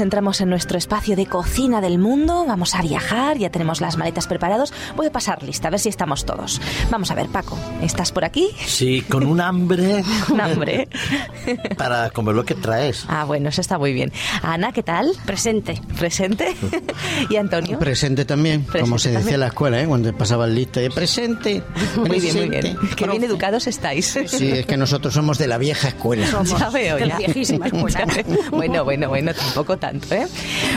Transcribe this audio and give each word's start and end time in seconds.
entramos 0.00 0.40
en 0.40 0.48
nuestro 0.48 0.78
espacio 0.78 1.16
de 1.16 1.26
cocina 1.26 1.80
del 1.80 1.98
mundo. 1.98 2.44
Vamos 2.46 2.74
a 2.74 2.82
viajar, 2.82 3.38
ya 3.38 3.50
tenemos 3.50 3.80
las 3.80 3.96
maletas 3.96 4.26
preparados. 4.26 4.72
Voy 4.96 5.06
a 5.06 5.12
pasar 5.12 5.42
lista, 5.42 5.68
a 5.68 5.70
ver 5.70 5.80
si 5.80 5.88
estamos 5.88 6.24
todos. 6.24 6.60
Vamos 6.90 7.10
a 7.10 7.14
ver, 7.14 7.28
Paco, 7.28 7.58
¿estás 7.80 8.12
por 8.12 8.24
aquí? 8.24 8.50
Sí, 8.66 9.02
con 9.02 9.26
un 9.26 9.40
hambre. 9.40 10.02
Un 10.30 10.40
hambre. 10.40 10.88
Para 11.76 12.10
comer 12.10 12.34
lo 12.34 12.44
que 12.44 12.54
traes. 12.54 13.04
Ah, 13.08 13.24
bueno, 13.24 13.48
eso 13.48 13.60
está 13.60 13.78
muy 13.78 13.92
bien. 13.92 14.12
Ana, 14.42 14.72
¿qué 14.72 14.82
tal? 14.82 15.12
Presente. 15.26 15.80
¿Presente? 15.98 16.54
¿Y 17.28 17.36
Antonio? 17.36 17.78
Presente 17.78 18.24
también, 18.24 18.62
Presente 18.62 18.80
como 18.82 18.98
se 18.98 19.08
decía 19.08 19.20
también. 19.20 19.34
en 19.34 19.40
la 19.40 19.46
escuela, 19.48 19.82
¿eh? 19.82 19.86
cuando 19.86 20.12
pasaban 20.16 20.54
lista 20.54 20.80
de 20.80 20.90
presente. 20.90 21.62
Muy 21.96 22.20
bien, 22.20 22.36
muy 22.36 22.48
bien. 22.48 22.78
Qué 22.96 23.06
bien 23.06 23.24
educados 23.24 23.66
estáis. 23.66 24.18
Sí, 24.26 24.50
es 24.50 24.66
que 24.66 24.76
nosotros 24.76 25.12
somos 25.14 25.38
de 25.38 25.46
la 25.48 25.58
vieja 25.58 25.88
escuela. 25.88 26.26
Ya 26.44 26.70
veo, 26.70 26.96
de 26.96 27.00
ya. 27.02 27.06
la 27.06 27.18
viejísima 27.18 27.66
escuela. 27.66 28.06
Bueno, 28.50 28.84
bueno, 28.84 29.08
bueno, 29.08 29.32
tampoco 29.34 29.76
tanto, 29.82 30.14
¿eh? 30.14 30.26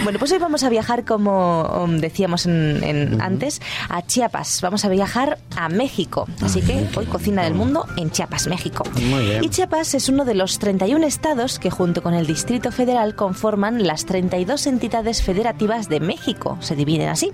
Bueno, 0.04 0.18
pues 0.20 0.32
hoy 0.32 0.40
vamos 0.40 0.64
a 0.64 0.70
viajar, 0.70 1.06
como 1.06 1.62
um, 1.84 1.98
decíamos 2.00 2.46
en- 2.48 2.84
en- 2.84 3.22
antes, 3.22 3.62
a 3.88 4.02
Chiapas. 4.06 4.62
Vamos 4.62 4.84
a 4.84 4.90
viajar 4.90 5.38
a 5.56 5.70
México. 5.70 6.28
Así 6.42 6.62
que 6.62 6.88
hoy 6.96 7.06
Cocina 7.06 7.44
del 7.44 7.54
Mundo 7.54 7.86
en 7.98 8.10
Chiapas, 8.10 8.48
México. 8.48 8.84
Muy 9.02 9.24
bien. 9.26 9.44
Y 9.44 9.50
Chiapas 9.50 9.94
es 9.94 10.10
uno 10.10 10.26
de 10.26 10.34
los 10.34 10.58
31 10.60 11.06
estados 11.06 11.60
que 11.60 11.70
junto 11.70 12.02
con 12.02 12.14
el 12.16 12.26
Distrito 12.26 12.72
Federal 12.72 13.16
conforman 13.16 13.86
las 13.86 14.06
32 14.06 14.66
entidades 14.66 15.22
federativas 15.22 15.88
de 15.88 16.00
México. 16.00 16.58
Se 16.62 16.76
dividen 16.76 17.10
así. 17.10 17.32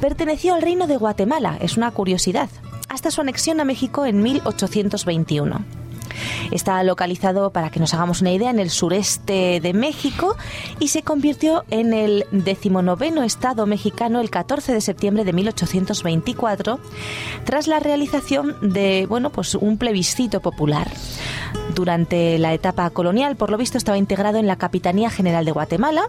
Perteneció 0.00 0.54
al 0.54 0.60
Reino 0.62 0.86
de 0.86 0.98
Guatemala, 0.98 1.56
es 1.60 1.76
una 1.78 1.90
curiosidad, 1.92 2.50
hasta 2.90 3.10
su 3.10 3.22
anexión 3.22 3.58
a 3.60 3.64
México 3.64 4.04
en 4.04 4.22
1821. 4.22 5.64
Está 6.54 6.80
localizado, 6.84 7.50
para 7.50 7.68
que 7.68 7.80
nos 7.80 7.94
hagamos 7.94 8.20
una 8.20 8.30
idea, 8.30 8.48
en 8.48 8.60
el 8.60 8.70
sureste 8.70 9.58
de 9.60 9.72
México 9.74 10.36
y 10.78 10.88
se 10.88 11.02
convirtió 11.02 11.64
en 11.70 11.92
el 11.92 12.26
decimonoveno 12.30 13.24
estado 13.24 13.66
mexicano 13.66 14.20
el 14.20 14.30
14 14.30 14.72
de 14.72 14.80
septiembre 14.80 15.24
de 15.24 15.32
1824 15.32 16.78
tras 17.44 17.66
la 17.66 17.80
realización 17.80 18.56
de, 18.62 19.06
bueno, 19.08 19.30
pues 19.30 19.56
un 19.56 19.78
plebiscito 19.78 20.40
popular. 20.40 20.88
Durante 21.74 22.38
la 22.38 22.52
etapa 22.52 22.88
colonial, 22.90 23.36
por 23.36 23.50
lo 23.50 23.56
visto, 23.56 23.78
estaba 23.78 23.98
integrado 23.98 24.38
en 24.38 24.46
la 24.46 24.56
Capitanía 24.56 25.10
General 25.10 25.44
de 25.44 25.50
Guatemala 25.50 26.06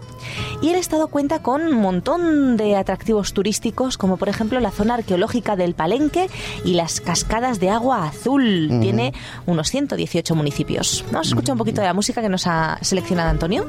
y 0.62 0.68
el 0.68 0.76
estado 0.76 1.08
cuenta 1.08 1.40
con 1.42 1.62
un 1.62 1.80
montón 1.80 2.56
de 2.56 2.76
atractivos 2.76 3.32
turísticos, 3.32 3.98
como 3.98 4.16
por 4.16 4.28
ejemplo 4.28 4.60
la 4.60 4.70
zona 4.70 4.94
arqueológica 4.94 5.56
del 5.56 5.74
Palenque 5.74 6.28
y 6.64 6.74
las 6.74 7.00
cascadas 7.00 7.58
de 7.58 7.70
agua 7.70 8.06
azul. 8.06 8.78
Tiene 8.80 9.12
unos 9.46 9.70
118 9.70 10.35
municipios. 10.36 11.04
Vamos 11.10 11.26
a 11.26 11.30
escuchar 11.30 11.52
un 11.54 11.58
poquito 11.58 11.80
de 11.80 11.86
la 11.88 11.94
música 11.94 12.20
que 12.22 12.28
nos 12.28 12.46
ha 12.46 12.78
seleccionado 12.80 13.30
Antonio. 13.30 13.66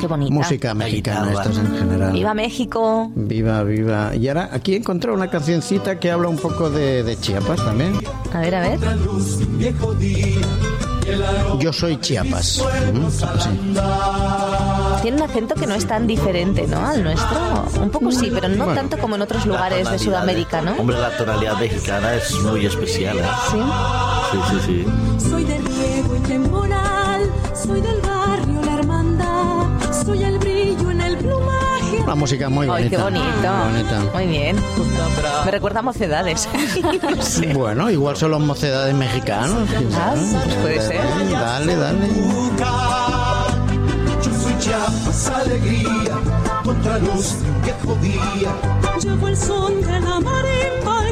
Qué 0.00 0.06
bonita. 0.06 0.34
Música 0.34 0.74
mexicana, 0.74 1.32
estas 1.32 1.56
en 1.56 1.74
general. 1.78 2.12
Viva 2.12 2.34
México. 2.34 3.10
Viva, 3.14 3.62
viva. 3.62 4.14
Y 4.14 4.28
ahora 4.28 4.50
aquí 4.52 4.74
he 4.74 4.76
encontrado 4.76 5.16
una 5.16 5.30
cancioncita 5.30 5.98
que 5.98 6.10
habla 6.10 6.28
un 6.28 6.36
poco 6.36 6.68
de, 6.68 7.02
de 7.02 7.18
Chiapas 7.18 7.64
también. 7.64 7.94
A 8.34 8.40
ver, 8.40 8.54
a 8.56 8.60
ver. 8.60 8.78
Yo 11.60 11.72
soy 11.72 11.96
Chiapas. 12.00 12.46
Sí. 12.46 13.48
Tiene 15.02 15.18
un 15.18 15.22
acento 15.22 15.54
que 15.54 15.66
no 15.66 15.74
es 15.74 15.86
tan 15.86 16.06
diferente, 16.06 16.66
¿no? 16.66 16.84
Al 16.84 17.02
nuestro. 17.04 17.38
Un 17.80 17.90
poco 17.90 18.10
sí, 18.10 18.30
pero 18.34 18.48
no 18.48 18.64
Bueno. 18.64 18.74
tanto 18.80 18.98
como 18.98 19.14
en 19.16 19.22
otros 19.22 19.46
lugares 19.46 19.88
de 19.90 19.98
Sudamérica, 19.98 20.60
¿no? 20.62 20.72
Hombre, 20.72 20.98
la 20.98 21.16
tonalidad 21.16 21.58
mexicana 21.60 22.14
es 22.14 22.32
muy 22.42 22.66
especial. 22.66 23.16
¿eh? 23.18 23.22
Sí. 23.50 23.58
Sí, 24.32 24.38
sí, 24.50 24.56
sí. 24.66 25.28
Soy 25.30 25.44
de 25.44 25.58
temporal, 26.26 27.30
soy 27.54 27.80
del 27.80 28.00
barrio 28.00 28.62
La 28.62 28.74
Hermandad, 28.74 29.66
soy 30.04 30.22
el 30.24 30.38
brillo 30.38 30.90
en 30.90 31.00
el 31.00 31.16
plumaje. 31.18 32.02
Una 32.02 32.14
música 32.14 32.48
muy 32.48 32.66
bonita. 32.66 32.84
Ay, 32.84 32.90
qué 32.90 32.96
bonito. 32.96 33.24
Muy 33.24 33.72
bonita. 33.72 34.00
Muy 34.14 34.26
bien. 34.26 34.56
Me 35.44 35.50
recuerda 35.50 35.80
a 35.80 35.82
mocedades. 35.82 36.48
Sí. 37.20 37.46
Bueno, 37.52 37.90
igual 37.90 38.16
son 38.16 38.30
los 38.32 38.40
mocedades 38.40 38.94
mexicanos. 38.94 39.68
Ah, 39.94 40.14
pues 40.14 40.54
puede 40.56 40.80
ser. 40.80 41.00
Dale, 41.30 41.76
dale. 41.76 42.08
Yo 44.22 44.32
soy 44.42 44.58
Chiapas, 44.58 45.28
alegría, 45.28 46.18
contra 46.64 46.98
luz 46.98 47.42
de 47.42 47.50
un 47.50 47.62
viejo 47.62 47.94
día. 48.02 48.52
Llevo 49.02 49.28
el 49.28 49.36
son 49.36 49.80
de 49.80 50.00
la 50.00 50.20
marimba 50.20 51.02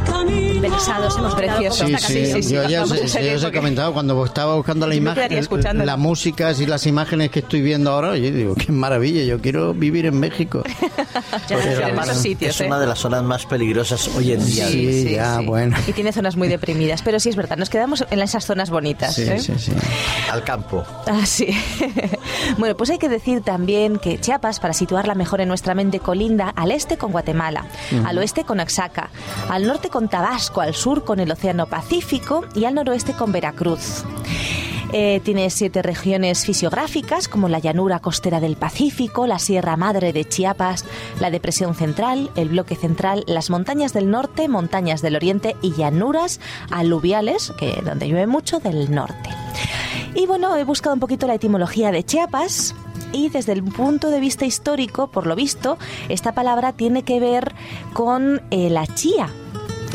Pensados 0.60 1.16
hemos 1.18 1.34
Precioso. 1.34 1.86
Sí, 1.86 1.92
Esta 1.94 2.08
sí, 2.08 2.26
sí, 2.26 2.42
sí, 2.42 2.54
yo 2.54 2.62
ya 2.68 2.86
serio, 2.86 3.30
yo 3.30 3.36
os 3.36 3.42
he 3.42 3.46
porque- 3.46 3.58
comentado 3.58 3.92
cuando 3.92 4.24
estaba 4.24 4.54
buscando 4.54 4.86
la 4.86 4.94
imagen, 4.94 5.46
las 5.86 5.98
músicas 5.98 6.60
y 6.60 6.66
las 6.66 6.86
imágenes 6.86 7.30
que 7.30 7.40
estoy 7.40 7.60
viendo 7.60 7.90
ahora, 7.90 8.16
yo 8.16 8.30
digo, 8.30 8.54
qué 8.54 8.72
maravilla, 8.72 9.22
yo 9.24 9.40
quiero 9.40 9.74
vivir 9.74 10.06
en 10.06 10.18
México. 10.18 10.62
Ya 11.48 11.58
en 11.60 11.82
además 11.84 12.08
esos 12.10 12.22
sitios, 12.22 12.54
es 12.54 12.60
¿eh? 12.62 12.66
una 12.66 12.78
de 12.78 12.86
las 12.86 12.98
zonas 12.98 13.22
más 13.22 13.44
peligrosas 13.44 14.08
hoy 14.16 14.32
en 14.32 14.44
día. 14.46 14.66
Sí, 14.68 15.10
ya, 15.14 15.40
bueno. 15.40 15.76
Y 15.86 15.92
tiene 15.92 16.12
zonas 16.12 16.36
muy 16.36 16.48
deprimidas. 16.48 17.02
Pero 17.02 17.18
sí 17.20 17.28
es 17.28 17.36
verdad, 17.36 17.56
nos 17.56 17.68
quedamos 17.70 18.04
en 18.10 18.20
esas 18.20 18.46
zonas 18.46 18.70
bonitas. 18.70 19.14
Sí, 19.16 19.22
¿eh? 19.22 19.38
sí, 19.40 19.52
sí. 19.58 19.72
Al 20.30 20.42
campo. 20.44 20.84
Ah, 21.06 21.26
sí. 21.26 21.48
bueno, 22.58 22.76
pues 22.76 22.90
hay 22.90 22.98
que 22.98 23.08
decir 23.08 23.42
también 23.42 23.98
que 23.98 24.18
Chiapas, 24.20 24.60
para 24.60 24.72
situarla 24.72 25.14
mejor 25.14 25.40
en 25.40 25.48
nuestra 25.48 25.74
mente, 25.74 25.98
colinda 26.00 26.48
al 26.50 26.70
este 26.70 26.96
con 26.96 27.12
Guatemala, 27.12 27.66
al 28.06 28.16
oeste 28.18 28.44
con 28.44 28.58
Oaxaca, 28.58 29.10
al 29.50 29.66
norte 29.66 29.88
con 29.90 30.08
Tabasco, 30.14 30.60
al 30.60 30.74
sur 30.74 31.02
con 31.02 31.18
el 31.18 31.32
Océano 31.32 31.66
Pacífico 31.66 32.44
y 32.54 32.66
al 32.66 32.74
noroeste 32.74 33.14
con 33.14 33.32
Veracruz. 33.32 34.04
Eh, 34.92 35.20
tiene 35.24 35.50
siete 35.50 35.82
regiones 35.82 36.44
fisiográficas 36.44 37.26
como 37.26 37.48
la 37.48 37.58
llanura 37.58 37.98
costera 37.98 38.38
del 38.38 38.54
Pacífico, 38.54 39.26
la 39.26 39.40
Sierra 39.40 39.76
Madre 39.76 40.12
de 40.12 40.24
Chiapas, 40.24 40.84
la 41.18 41.32
Depresión 41.32 41.74
Central, 41.74 42.30
el 42.36 42.50
Bloque 42.50 42.76
Central, 42.76 43.24
las 43.26 43.50
montañas 43.50 43.92
del 43.92 44.08
norte, 44.08 44.46
montañas 44.46 45.02
del 45.02 45.16
oriente 45.16 45.56
y 45.62 45.72
llanuras 45.72 46.38
aluviales, 46.70 47.52
que 47.58 47.82
donde 47.84 48.06
llueve 48.06 48.28
mucho, 48.28 48.60
del 48.60 48.94
norte. 48.94 49.30
Y 50.14 50.26
bueno, 50.26 50.56
he 50.56 50.62
buscado 50.62 50.94
un 50.94 51.00
poquito 51.00 51.26
la 51.26 51.34
etimología 51.34 51.90
de 51.90 52.04
Chiapas. 52.04 52.76
Y 53.10 53.30
desde 53.30 53.52
el 53.52 53.64
punto 53.64 54.10
de 54.10 54.20
vista 54.20 54.44
histórico, 54.44 55.08
por 55.08 55.26
lo 55.26 55.34
visto, 55.34 55.76
esta 56.08 56.34
palabra 56.34 56.72
tiene 56.72 57.02
que 57.02 57.18
ver 57.18 57.52
con 57.92 58.42
eh, 58.52 58.70
la 58.70 58.86
chía. 58.86 59.28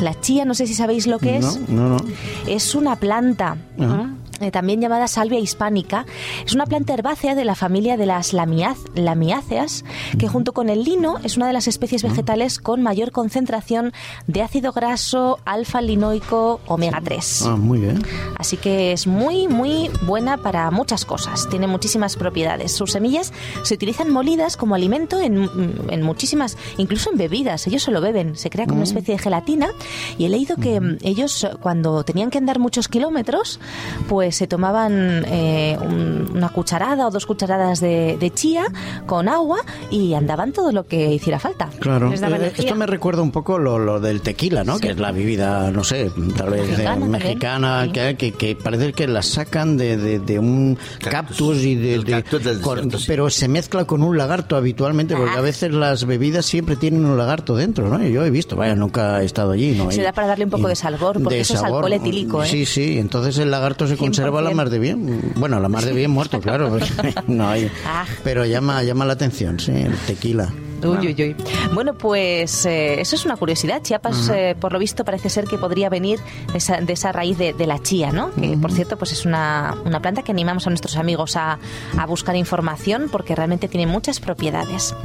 La 0.02 0.20
chía, 0.20 0.46
no 0.46 0.54
sé 0.54 0.68
si 0.68 0.74
sabéis 0.74 1.08
lo 1.08 1.20
que 1.20 1.38
es. 1.38 1.60
No, 1.70 1.90
no, 1.90 1.90
no. 1.98 2.06
Es 2.48 2.76
una 2.76 2.96
planta. 2.96 3.58
Ajá. 3.80 4.10
eh, 4.10 4.19
también 4.52 4.82
llamada 4.82 5.08
salvia 5.08 5.40
hispánica, 5.40 6.06
es 6.46 6.54
una 6.54 6.66
planta 6.66 6.94
herbácea 6.94 7.36
de 7.36 7.46
la 7.46 7.56
familia 7.56 7.98
de 7.98 8.06
las 8.06 8.34
lamiáceas, 8.34 9.86
que 10.18 10.28
junto 10.28 10.54
con 10.54 10.70
el 10.70 10.84
lino 10.84 11.18
es 11.24 11.38
una 11.38 11.48
de 11.48 11.54
las 11.54 11.68
especies 11.68 12.04
vegetales 12.04 12.60
con 12.60 12.82
mayor 12.82 13.12
concentración 13.12 13.94
de 14.28 14.42
ácido 14.42 14.72
graso, 14.72 15.40
alfa-linoico, 15.46 16.62
omega 16.68 17.02
3. 17.04 17.44
Ah, 17.46 17.56
muy 17.56 17.80
bien. 17.80 18.02
Así 18.38 18.58
que 18.58 18.94
es 18.94 19.08
muy, 19.08 19.48
muy 19.48 19.90
buena 20.06 20.38
para 20.38 20.72
muchas 20.72 21.06
cosas. 21.06 21.48
Tiene 21.50 21.68
muchísimas 21.68 22.16
propiedades. 22.16 22.72
Sus 22.72 22.92
semillas 22.92 23.34
se 23.64 23.74
utilizan 23.74 24.12
molidas 24.12 24.58
como 24.58 24.76
alimento 24.76 25.20
en, 25.20 25.50
en 25.90 26.02
muchísimas, 26.02 26.58
incluso 26.78 27.12
en 27.12 27.18
bebidas. 27.18 27.68
Ellos 27.68 27.84
se 27.84 27.92
lo 27.92 28.02
beben. 28.02 28.36
Se 28.36 28.50
crea 28.50 28.66
como 28.66 28.78
una 28.78 28.86
especie 28.86 29.16
de 29.16 29.20
gelatina. 29.20 29.70
Y 30.18 30.26
he 30.26 30.30
leído 30.30 30.56
que 30.56 30.80
mm, 30.80 30.98
ellos, 31.04 31.44
eh, 31.44 31.52
cuando 31.62 32.04
tenían 32.04 32.30
que 32.30 32.38
andar 32.38 32.60
muchos 32.60 32.88
kilómetros, 32.88 33.60
pues 34.08 34.29
se 34.32 34.48
tomaban 34.48 35.24
eh, 35.28 35.78
un- 35.82 36.32
una 36.36 36.50
cucharada 36.50 37.08
o 37.08 37.12
dos 37.12 37.26
cucharadas 37.26 37.80
de, 37.80 38.18
de 38.20 38.32
chía 38.32 38.66
con 39.06 39.28
agua 39.30 39.60
y 39.90 40.14
andaban 40.14 40.52
todo 40.52 40.72
lo 40.72 40.86
que 40.86 41.14
hiciera 41.14 41.40
falta. 41.40 41.70
Claro. 41.80 42.12
Eh, 42.12 42.54
esto 42.58 42.76
me 42.76 42.86
recuerda 42.86 43.22
un 43.22 43.32
poco 43.32 43.58
lo, 43.60 43.80
lo 43.80 44.00
del 44.00 44.22
tequila, 44.22 44.64
¿no? 44.64 44.80
Que 44.80 44.92
es 44.92 44.98
la 45.00 45.12
bebida, 45.12 45.72
no 45.72 45.84
sé, 45.84 46.12
tal 46.38 46.50
vez 46.52 46.68
Mexicana 46.70 47.06
eh, 47.06 47.10
mexicana, 47.10 47.84
Sí. 47.86 47.92
que, 47.92 48.16
que, 48.16 48.32
que 48.34 48.56
parece 48.56 48.94
que 48.94 49.08
la 49.08 49.22
sacan 49.22 49.78
de, 49.78 49.98
de, 49.98 50.20
de 50.20 50.40
un 50.40 50.78
Cactus. 51.00 51.12
cactus 51.12 51.58
y 51.64 51.76
de, 51.76 51.94
El 51.96 52.04
de- 52.04 52.12
cactus 52.12 52.44
del 52.44 52.62
con- 52.62 52.76
desierto, 52.76 53.00
sí. 53.00 53.06
pero 53.08 53.30
se 53.30 53.48
mezcla 53.48 53.86
con 53.86 54.04
un 54.04 54.18
lagarto 54.18 54.56
habitualmente, 54.56 55.16
porque 55.16 55.38
a 55.38 55.42
veces 55.42 55.72
las 55.74 56.06
bebidas 56.06 56.46
siempre 56.46 56.76
tienen 56.76 57.06
un 57.06 57.18
lagarto 57.18 57.56
dentro, 57.56 57.88
¿no? 57.90 58.04
Y 58.06 58.12
Yo 58.12 58.24
he 58.26 58.30
visto, 58.32 58.56
vaya, 58.56 58.76
nunca 58.76 59.22
he 59.22 59.26
estado 59.26 59.52
allí, 59.52 59.76
¿no? 59.76 59.92
Será 59.92 60.10
Y- 60.10 60.14
para 60.14 60.28
darle 60.28 60.46
un 60.46 60.52
poco 60.52 60.68
y- 60.68 60.70
de 60.70 60.76
sabor, 60.76 61.22
porque 61.22 61.40
eso 61.42 61.54
es 61.54 61.64
alcohol 61.64 61.94
etílico, 61.94 62.44
¿eh? 62.44 62.48
Sí, 62.48 62.66
sí, 62.66 62.98
entonces 62.98 63.38
el 63.38 63.52
lagarto 63.52 63.88
se 63.88 63.98
conserva 64.20 64.42
la 64.42 64.52
100%. 64.52 64.56
más 64.56 64.72
de 64.72 64.80
bien. 64.80 65.34
Bueno, 65.36 65.60
la 65.60 65.70
más 65.70 65.86
de 65.86 65.94
bien 65.94 66.12
muerto, 66.12 66.40
claro. 66.40 66.78
no 67.28 67.48
hay. 67.48 67.72
Ah. 67.86 68.06
Pero 68.24 68.46
llama, 68.46 68.84
llama 68.84 69.06
la 69.06 69.14
atención, 69.14 69.60
sí, 69.60 69.72
el 69.72 69.96
tequila. 70.08 70.50
Uy, 70.82 71.08
uy, 71.08 71.16
uy. 71.18 71.36
Bueno, 71.74 71.94
pues 71.94 72.66
eh, 72.66 73.02
eso 73.02 73.16
es 73.16 73.26
una 73.26 73.36
curiosidad. 73.36 73.82
Chiapas, 73.82 74.30
eh, 74.30 74.56
por 74.58 74.72
lo 74.72 74.80
visto, 74.80 75.04
parece 75.04 75.30
ser 75.30 75.46
que 75.46 75.58
podría 75.58 75.90
venir 75.90 76.20
de 76.52 76.58
esa, 76.58 76.80
de 76.80 76.94
esa 76.94 77.12
raíz 77.12 77.38
de, 77.38 77.52
de 77.54 77.68
la 77.68 77.80
chía, 77.84 78.12
¿no? 78.12 78.32
Que, 78.32 78.58
por 78.58 78.72
cierto, 78.72 78.98
pues 78.98 79.12
es 79.12 79.26
una, 79.26 79.76
una 79.84 80.02
planta 80.02 80.24
que 80.24 80.32
animamos 80.32 80.68
a 80.68 80.70
nuestros 80.70 80.96
amigos 80.96 81.36
a, 81.36 81.60
a 81.98 82.06
buscar 82.06 82.36
información 82.38 83.10
porque 83.12 83.36
realmente 83.36 83.68
tiene 83.68 83.88
muchas 83.88 84.22
propiedades. 84.22 84.96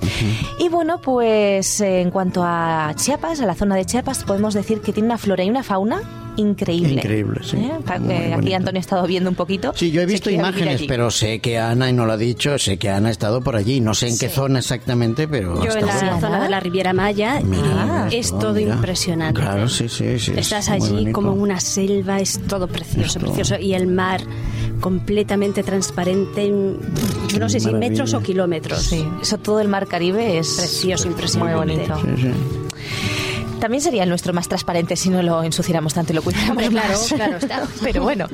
Y 0.60 0.68
bueno, 0.68 1.00
pues 1.00 1.80
eh, 1.80 2.02
en 2.02 2.10
cuanto 2.10 2.44
a 2.44 2.92
Chiapas, 2.94 3.40
a 3.40 3.46
la 3.46 3.54
zona 3.54 3.74
de 3.74 3.84
Chiapas, 3.84 4.22
podemos 4.22 4.54
decir 4.54 4.80
que 4.80 4.92
tiene 4.92 5.08
una 5.08 5.18
flora 5.18 5.42
y 5.42 5.50
una 5.50 5.64
fauna 5.64 6.02
increíble. 6.36 6.94
Increíble, 6.94 7.40
sí. 7.44 7.56
¿Eh? 7.56 7.72
Muy 8.00 8.14
aquí 8.16 8.34
bonito. 8.34 8.56
Antonio 8.56 8.78
ha 8.78 8.80
estado 8.80 9.06
viendo 9.06 9.30
un 9.30 9.36
poquito. 9.36 9.72
Sí, 9.76 9.90
yo 9.90 10.00
he 10.02 10.06
visto 10.06 10.30
imágenes, 10.30 10.82
pero 10.88 11.10
sé 11.10 11.38
que 11.40 11.58
Ana, 11.58 11.90
y 11.90 11.92
no 11.92 12.06
lo 12.06 12.12
ha 12.12 12.16
dicho, 12.16 12.58
sé 12.58 12.76
que 12.76 12.90
Ana 12.90 13.08
ha 13.08 13.12
estado 13.12 13.40
por 13.42 13.56
allí. 13.56 13.80
No 13.80 13.94
sé 13.94 14.08
en 14.08 14.18
qué 14.18 14.28
zona 14.28 14.58
exactamente, 14.60 15.28
pero 15.28 15.62
Yo 15.64 15.72
en 15.72 15.86
la 15.86 16.20
zona 16.20 16.42
de 16.42 16.48
la 16.50 16.60
Riviera 16.60 16.92
Maya 16.92 17.40
y 17.40 17.44
Mira, 17.44 18.08
es 18.10 18.30
todo 18.30 18.54
mira. 18.54 18.74
impresionante. 18.74 19.40
Claro, 19.40 19.68
sí, 19.68 19.88
sí, 19.88 20.18
sí. 20.18 20.32
es 20.32 20.38
Estás 20.52 20.68
muy 20.70 20.88
allí 20.88 21.12
como 21.12 21.32
en 21.32 21.40
una 21.40 21.60
selva, 21.60 22.18
es 22.20 22.40
todo 22.46 22.66
precioso, 22.68 23.18
Esto- 23.18 23.20
precioso. 23.20 23.56
Y 23.58 23.74
el 23.74 23.86
mar 23.86 24.20
completamente 24.80 25.62
transparente, 25.62 26.44
en, 26.46 26.78
yo 27.28 27.38
no 27.38 27.48
sé 27.48 27.60
si 27.60 27.72
metros 27.72 28.12
o 28.14 28.22
kilómetros. 28.22 28.82
Sí, 28.82 29.06
eso 29.22 29.38
todo 29.38 29.60
el 29.60 29.68
mar 29.68 29.86
Caribe 29.86 30.38
es 30.38 30.54
Precioso, 30.58 31.04
muy 31.04 31.12
impresionante. 31.12 31.54
bonito. 31.56 32.00
Sí, 32.16 32.22
sí. 32.22 32.30
También 33.64 33.80
sería 33.80 34.02
el 34.02 34.10
nuestro 34.10 34.34
más 34.34 34.46
transparente 34.46 34.94
si 34.94 35.08
no 35.08 35.22
lo 35.22 35.42
ensuciéramos 35.42 35.94
tanto 35.94 36.12
y 36.12 36.16
lo 36.16 36.20
cuidáramos 36.20 36.68
claro, 36.68 36.88
más. 36.90 37.08
claro, 37.08 37.36
está. 37.38 37.66
Pero 37.82 38.02
bueno. 38.02 38.26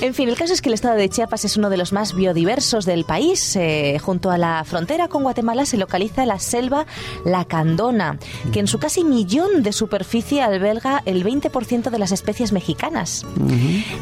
En 0.00 0.14
fin, 0.14 0.28
el 0.28 0.36
caso 0.36 0.52
es 0.52 0.60
que 0.60 0.68
el 0.68 0.74
estado 0.74 0.96
de 0.96 1.08
Chiapas 1.08 1.44
es 1.44 1.56
uno 1.56 1.70
de 1.70 1.76
los 1.76 1.92
más 1.92 2.12
biodiversos 2.12 2.84
del 2.86 3.04
país. 3.04 3.54
Eh, 3.54 3.98
junto 4.02 4.32
a 4.32 4.36
la 4.36 4.64
frontera 4.64 5.06
con 5.06 5.22
Guatemala 5.22 5.64
se 5.64 5.76
localiza 5.76 6.26
la 6.26 6.40
selva 6.40 6.86
Lacandona, 7.24 8.18
que 8.52 8.58
en 8.58 8.66
su 8.66 8.80
casi 8.80 9.04
millón 9.04 9.62
de 9.62 9.72
superficie 9.72 10.42
alberga 10.42 11.02
el 11.06 11.24
20% 11.24 11.90
de 11.90 11.98
las 11.98 12.10
especies 12.10 12.50
mexicanas. 12.50 13.24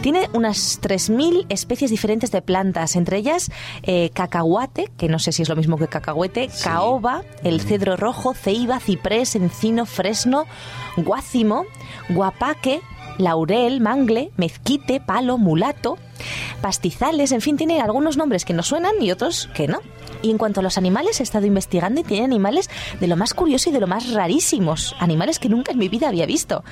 Tiene 0.01 0.31
unas 0.33 0.81
3.000 0.81 1.45
especies 1.51 1.91
diferentes 1.91 2.31
de 2.31 2.41
plantas, 2.41 2.97
entre 2.97 3.19
ellas 3.19 3.51
eh, 3.83 4.11
cacahuate, 4.15 4.91
que 4.97 5.09
no 5.09 5.19
sé 5.19 5.33
si 5.33 5.43
es 5.43 5.51
lo 5.51 5.57
mismo 5.57 5.77
que 5.77 5.87
cacahuete, 5.87 6.49
caoba, 6.63 7.23
el 7.45 7.61
cedro 7.61 7.97
rojo, 7.97 8.33
ceiba, 8.33 8.81
ciprés, 8.81 9.37
encino, 9.37 9.85
fresno, 10.15 10.47
guácimo, 10.97 11.67
guapaque, 12.09 12.81
laurel, 13.19 13.81
mangle, 13.81 14.31
mezquite, 14.37 15.01
palo, 15.01 15.39
mulato, 15.39 15.99
pastizales, 16.61 17.33
en 17.33 17.41
fin, 17.41 17.57
tiene 17.57 17.81
algunos 17.81 18.17
nombres 18.17 18.45
que 18.45 18.55
nos 18.55 18.69
suenan 18.69 18.95
y 19.01 19.11
otros 19.11 19.49
que 19.55 19.69
no. 19.69 19.81
Y 20.23 20.31
en 20.31 20.39
cuanto 20.39 20.61
a 20.61 20.63
los 20.63 20.79
animales, 20.79 21.21
he 21.21 21.23
estado 21.23 21.45
investigando 21.45 22.01
y 22.01 22.05
tiene 22.05 22.25
animales 22.25 22.71
de 22.99 23.07
lo 23.09 23.17
más 23.17 23.35
curioso 23.35 23.69
y 23.69 23.73
de 23.75 23.81
lo 23.81 23.87
más 23.87 24.11
rarísimos, 24.11 24.97
animales 24.99 25.39
que 25.39 25.51
nunca 25.51 25.73
en 25.73 25.79
mi 25.79 25.91
vida 25.91 26.09
había 26.09 26.25
visto. 26.25 26.65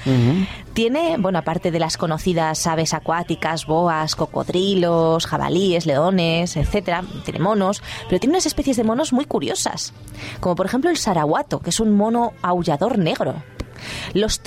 Tiene, 0.72 1.16
bueno, 1.18 1.38
aparte 1.38 1.70
de 1.70 1.78
las 1.78 1.98
conocidas 1.98 2.66
aves 2.66 2.94
acuáticas, 2.94 3.66
boas, 3.66 4.16
cocodrilos, 4.16 5.26
jabalíes, 5.26 5.84
leones, 5.84 6.56
etcétera, 6.56 7.04
tiene 7.24 7.40
monos, 7.40 7.82
pero 8.08 8.20
tiene 8.20 8.34
unas 8.36 8.46
especies 8.46 8.78
de 8.78 8.84
monos 8.84 9.12
muy 9.12 9.26
curiosas, 9.26 9.92
como 10.40 10.54
por 10.54 10.64
ejemplo 10.64 10.88
el 10.88 10.96
sarahuato, 10.96 11.60
que 11.60 11.70
es 11.70 11.80
un 11.80 11.94
mono 11.94 12.32
aullador 12.40 12.96
negro. 12.96 13.34
Los 14.14 14.40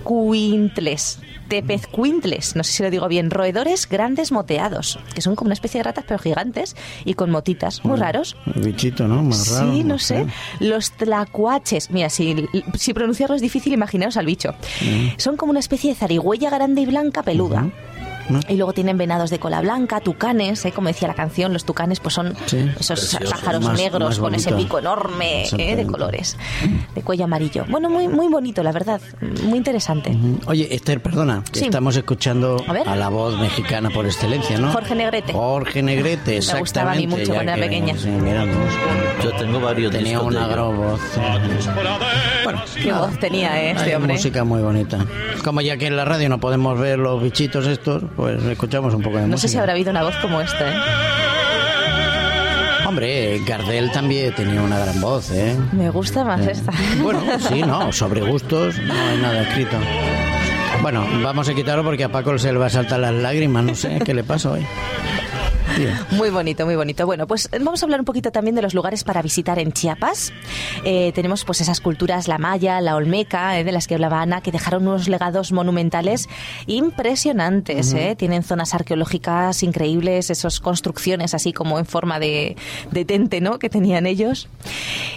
tezcuintles, 0.00 1.18
tepezcuintles, 1.48 2.56
no 2.56 2.64
sé 2.64 2.72
si 2.72 2.82
lo 2.82 2.90
digo 2.90 3.08
bien, 3.08 3.30
roedores 3.30 3.88
grandes 3.88 4.32
moteados, 4.32 4.98
que 5.14 5.20
son 5.20 5.36
como 5.36 5.48
una 5.48 5.54
especie 5.54 5.78
de 5.78 5.84
ratas 5.84 6.04
pero 6.06 6.18
gigantes 6.18 6.76
y 7.04 7.14
con 7.14 7.30
motitas, 7.30 7.84
muy 7.84 7.98
raros. 7.98 8.36
Bichito, 8.56 9.06
¿no? 9.06 9.22
Más 9.22 9.50
raro. 9.50 9.72
Sí, 9.72 9.84
no 9.84 9.98
sé. 9.98 10.26
Los 10.60 10.92
tlacuaches. 10.92 11.90
Mira, 11.90 12.08
si, 12.08 12.48
si 12.74 12.94
pronunciarlo 12.94 13.36
es 13.36 13.42
difícil, 13.42 13.72
imaginaos 13.72 14.16
al 14.16 14.26
bicho. 14.26 14.54
Son 15.16 15.36
como 15.36 15.50
una 15.50 15.60
especie 15.60 15.90
de 15.90 15.96
zarigüeya 15.96 16.50
grande 16.50 16.80
y 16.82 16.86
blanca 16.86 17.22
peluda. 17.22 17.70
¿No? 18.30 18.40
Y 18.48 18.56
luego 18.56 18.72
tienen 18.72 18.96
venados 18.98 19.30
de 19.30 19.38
cola 19.38 19.60
blanca, 19.60 20.00
tucanes, 20.00 20.64
¿eh? 20.64 20.72
como 20.72 20.88
decía 20.88 21.08
la 21.08 21.14
canción, 21.14 21.52
los 21.52 21.64
tucanes 21.64 22.00
pues 22.00 22.14
son 22.14 22.34
Sí. 22.46 22.58
esos 22.78 23.00
Precioso. 23.00 23.30
pájaros 23.30 23.62
Más- 23.64 23.78
negros 23.78 24.08
más 24.10 24.18
con 24.18 24.34
ese 24.34 24.52
pico 24.52 24.78
enorme 24.78 25.44
¿eh? 25.58 25.76
de 25.76 25.86
colores, 25.86 26.36
de 26.94 27.02
cuello 27.02 27.24
amarillo. 27.24 27.64
Bueno, 27.68 27.90
muy, 27.90 28.08
muy 28.08 28.28
bonito, 28.28 28.62
la 28.62 28.72
verdad, 28.72 29.00
muy 29.44 29.58
interesante. 29.58 30.16
Oye, 30.46 30.74
Esther, 30.74 31.02
perdona, 31.02 31.42
Sí. 31.52 31.64
estamos 31.64 31.96
escuchando 31.96 32.64
A 32.68 32.92
a, 32.92 32.96
la 32.96 33.08
voz 33.08 33.38
mexicana 33.38 33.90
por 33.90 34.06
excelencia, 34.06 34.58
¿no? 34.58 34.72
Jorge 34.72 34.94
Negrete. 34.94 35.32
Jorge 35.32 35.82
Negrete, 35.82 36.36
exactamente. 36.38 36.60
gustaba 36.60 36.92
a 36.92 36.94
mí 36.94 37.06
mucho 37.06 37.32
cuando 37.34 37.42
era 37.52 37.54
que- 37.54 37.60
pequeña. 37.62 37.96
sí, 37.98 38.08
Yo 39.24 39.32
tengo 39.32 39.60
varios 39.60 39.90
tenía 39.92 40.20
una 40.20 40.46
gran 40.46 40.76
voz. 40.76 41.00
Bueno, 42.44 42.62
Qué 42.82 42.92
voz 42.92 43.18
tenía 43.18 43.62
¿eh? 43.62 43.70
este 43.72 43.90
hay 43.90 43.94
hombre. 43.94 44.14
música 44.14 44.44
muy 44.44 44.60
bonita. 44.62 44.98
Como 45.44 45.60
ya 45.60 45.76
que 45.76 45.86
en 45.86 45.96
la 45.96 46.04
radio 46.04 46.28
no 46.28 46.38
podemos 46.40 46.78
ver 46.78 46.98
los 46.98 47.22
bichitos 47.22 47.66
estos, 47.66 48.02
pues 48.20 48.42
escuchamos 48.44 48.92
un 48.92 49.00
poco 49.02 49.16
de 49.16 49.22
No 49.22 49.28
música. 49.28 49.48
sé 49.48 49.52
si 49.52 49.58
habrá 49.58 49.72
habido 49.72 49.90
una 49.90 50.02
voz 50.02 50.14
como 50.20 50.40
esta. 50.42 50.70
¿eh? 50.70 50.76
Hombre, 52.86 53.40
Gardel 53.46 53.90
también 53.92 54.34
tenía 54.34 54.60
una 54.62 54.78
gran 54.78 55.00
voz, 55.00 55.30
¿eh? 55.30 55.56
Me 55.72 55.88
gusta 55.90 56.24
más 56.24 56.40
esta. 56.46 56.72
Bueno, 57.02 57.22
sí, 57.48 57.62
no, 57.62 57.92
sobre 57.92 58.20
gustos 58.22 58.76
no 58.78 58.92
hay 58.92 59.18
nada 59.18 59.42
escrito. 59.42 59.76
Bueno, 60.82 61.06
vamos 61.22 61.48
a 61.48 61.54
quitarlo 61.54 61.84
porque 61.84 62.04
a 62.04 62.08
Paco 62.10 62.36
se 62.38 62.52
le 62.52 62.58
va 62.58 62.66
a 62.66 62.70
saltar 62.70 63.00
las 63.00 63.12
lágrimas, 63.14 63.64
no 63.64 63.74
sé 63.74 64.00
qué 64.04 64.12
le 64.12 64.24
pasa 64.24 64.50
hoy. 64.50 64.66
Muy 66.12 66.30
bonito, 66.30 66.64
muy 66.66 66.76
bonito. 66.76 67.06
Bueno, 67.06 67.26
pues 67.26 67.48
vamos 67.60 67.82
a 67.82 67.86
hablar 67.86 68.00
un 68.00 68.04
poquito 68.06 68.30
también 68.32 68.54
de 68.54 68.62
los 68.62 68.74
lugares 68.74 69.04
para 69.04 69.22
visitar 69.22 69.58
en 69.58 69.72
Chiapas. 69.72 70.32
Eh, 70.84 71.12
tenemos 71.14 71.44
pues 71.44 71.60
esas 71.60 71.80
culturas, 71.80 72.28
la 72.28 72.38
maya, 72.38 72.80
la 72.80 72.96
olmeca, 72.96 73.58
eh, 73.58 73.64
de 73.64 73.72
las 73.72 73.86
que 73.86 73.94
hablaba 73.94 74.20
Ana, 74.22 74.40
que 74.40 74.52
dejaron 74.52 74.86
unos 74.86 75.08
legados 75.08 75.52
monumentales 75.52 76.28
impresionantes. 76.66 77.92
eh. 77.94 78.14
Tienen 78.16 78.42
zonas 78.42 78.74
arqueológicas 78.74 79.62
increíbles, 79.62 80.30
esas 80.30 80.60
construcciones 80.60 81.34
así 81.34 81.52
como 81.52 81.78
en 81.78 81.86
forma 81.86 82.18
de, 82.18 82.56
de 82.90 83.04
tente, 83.04 83.40
¿no? 83.40 83.58
Que 83.58 83.70
tenían 83.70 84.06
ellos. 84.06 84.48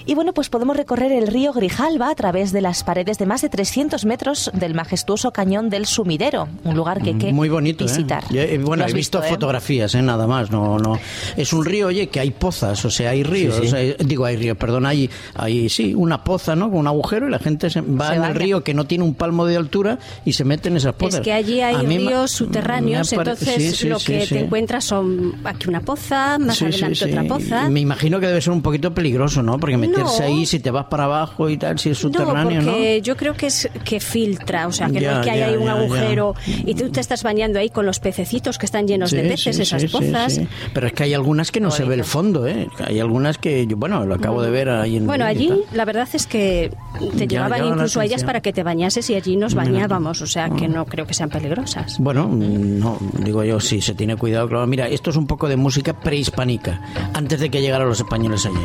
Y 0.06 0.16
bueno, 0.16 0.34
pues 0.34 0.50
podemos 0.50 0.78
recorrer 0.78 1.12
el 1.12 1.28
río 1.28 1.54
Grijalba 1.54 2.10
a 2.10 2.16
través 2.16 2.52
de 2.52 2.62
las 2.62 2.84
paredes 2.84 3.18
de 3.18 3.26
más 3.26 3.42
de 3.42 3.50
300 3.50 4.06
metros 4.06 4.52
del 4.54 4.74
majestuoso 4.74 5.32
cañón 5.32 5.70
del 5.70 5.86
Sumidero, 5.86 6.48
un 6.64 6.76
lugar 6.76 7.02
que 7.02 7.10
hay 7.10 7.16
que 7.18 7.34
Muy 7.34 7.50
bonito, 7.50 7.84
¿eh? 7.86 7.88
visitar. 7.88 8.24
Yo, 8.30 8.42
eh, 8.42 8.58
bueno, 8.60 8.86
he 8.88 8.94
visto, 8.94 9.24
¿eh? 9.24 9.30
fotografías, 9.30 9.96
¿eh? 9.96 10.02
Nada 10.02 10.28
más, 10.28 10.52
no, 10.54 10.78
no. 10.78 11.00
Es 11.36 11.52
un 11.54 11.66
río, 11.66 11.88
oye, 11.88 12.08
que 12.08 12.20
hay 12.20 12.32
pozas, 12.32 12.84
o 12.86 12.90
sea, 12.92 13.10
hay 13.12 13.24
ríos, 13.24 13.56
Sí, 13.56 13.62
sí. 13.62 13.68
o 13.68 13.70
sea, 13.72 13.82
eh, 13.82 13.98
digo, 14.00 14.26
hay 14.26 14.38
ríos, 14.38 14.58
perdón, 14.58 14.86
hay, 14.86 15.10
hay, 15.36 15.68
sí, 15.70 15.94
una 15.96 16.24
poza, 16.24 16.56
¿no? 16.56 16.70
Con 16.70 16.80
un 16.80 16.88
agujero 16.88 17.28
y 17.28 17.32
la 17.32 17.40
gente 17.40 17.70
se 17.70 17.82
va 17.82 18.10
Se 18.10 18.16
en 18.16 18.24
el 18.24 18.36
río 18.36 18.64
que 18.64 18.74
no 18.74 18.86
tiene 18.86 19.04
un 19.04 19.16
palmo 19.16 19.46
de 19.46 19.58
altura 19.58 20.00
y 20.26 20.34
se 20.34 20.44
mete 20.46 20.70
en 20.70 20.78
esas 20.78 20.94
pozas. 20.94 21.20
Es 21.20 21.26
que 21.26 21.34
allí 21.34 21.62
hay 21.62 21.76
ríos 21.86 22.32
subterráneos, 22.32 23.12
entonces 23.14 23.56
sí, 23.56 23.72
sí, 23.72 23.88
lo 23.90 24.00
sí, 24.00 24.14
que 24.14 24.26
sí. 24.28 24.36
te 24.36 24.40
encuentras 24.42 24.84
son 24.86 25.36
aquí 25.44 25.68
una 25.68 25.82
poza, 25.82 26.38
más 26.40 26.62
adelante 26.62 26.96
sí. 26.96 27.06
otra 27.06 27.24
poza. 27.24 27.70
Me 27.70 27.80
imagino 27.80 28.20
que 28.20 28.28
debe 28.28 28.42
ser 28.42 28.54
un 28.54 28.62
poquito 28.62 28.94
peligroso, 28.94 29.42
¿no? 29.42 29.60
Porque 29.60 29.78
meterse 29.78 30.20
No. 30.22 30.26
ahí, 30.26 30.46
si 30.46 30.60
te 30.60 30.72
vas 30.72 30.86
para 30.86 31.06
abajo 31.06 31.50
y 31.50 31.58
tal, 31.58 31.80
si 31.80 31.90
es 31.90 31.98
subterráneo, 31.98 32.62
¿no? 32.62 32.72
porque 32.74 33.02
yo 33.02 33.16
creo 33.18 33.34
que 33.36 33.48
es 33.48 33.70
que 33.84 34.00
filtra, 34.00 34.68
o 34.68 34.72
sea, 34.72 34.88
que 34.88 35.02
no 35.02 35.12
es 35.12 35.20
que 35.26 35.32
haya 35.32 35.48
ya, 35.48 35.52
ahí 35.52 35.56
un 35.58 35.66
ya, 35.66 35.72
agujero 35.74 36.36
y 36.66 36.76
tú 36.76 36.90
te 36.90 37.00
estás 37.00 37.24
bañando 37.24 37.60
ahí 37.60 37.70
con 37.70 37.86
los 37.86 38.00
pececitos 38.00 38.58
que 38.58 38.66
están 38.66 38.88
llenos 38.88 39.10
Sí, 39.10 39.18
de 39.18 39.24
peces, 39.24 39.56
sí, 39.56 39.62
esas 39.64 39.82
sí, 39.82 39.88
sí. 40.36 40.48
Pero 40.74 40.88
es 40.88 40.94
que 40.94 41.04
hay 41.04 41.14
algunas 41.14 41.52
que 41.52 41.60
no 41.60 41.72
se 41.72 41.84
ve 41.86 41.96
el 41.96 42.04
fondo, 42.04 42.48
¿eh? 42.48 42.68
Hay 42.86 43.00
algunas 43.00 43.38
que, 43.38 43.66
yo, 43.68 43.78
bueno, 43.78 44.06
lo 44.06 44.16
acabo 44.16 44.42
de 44.42 44.52
ver 44.52 44.70
ahí 44.70 44.98
en 44.98 45.06
Bueno, 45.06 45.26
allí 45.26 45.52
la 45.74 45.86
verdad 45.86 46.08
es 46.14 46.28
que 46.28 46.72
te 47.18 47.20
Ya, 47.20 47.26
llevaban 47.26 47.62
la 47.62 47.68
incluso 47.68 48.00
a 48.00 48.06
ellas 48.06 48.24
para 48.24 48.42
que 48.42 48.54
te 48.54 48.64
bañases 48.64 49.10
y 49.10 49.16
allí 49.16 49.36
nos 49.36 49.54
bañábamos, 49.56 50.22
o 50.22 50.28
sea 50.28 50.50
que 50.50 50.68
no 50.68 50.86
creo 50.86 51.06
que 51.06 51.14
sean 51.14 51.30
peligrosas. 51.30 51.98
Bueno, 52.00 52.28
no, 52.28 52.98
digo 53.20 53.44
yo, 53.44 53.60
sí, 53.60 53.82
se 53.82 53.94
tiene 53.94 54.16
cuidado, 54.16 54.48
claro. 54.48 54.68
Mira, 54.68 54.88
esto 54.88 55.10
es 55.10 55.16
un 55.16 55.28
poco 55.28 55.48
de 55.48 55.58
música 55.58 55.94
prehispánica, 56.00 56.82
antes 57.14 57.40
de 57.40 57.50
que 57.50 57.62
llegaran 57.62 57.88
los 57.88 58.00
españoles 58.00 58.46
allí. 58.46 58.56